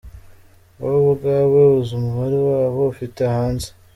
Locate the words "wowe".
0.79-1.01